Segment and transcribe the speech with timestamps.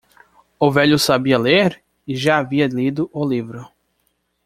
[0.59, 1.79] O velho sabia ler?
[2.07, 3.69] e já havia lido o livro.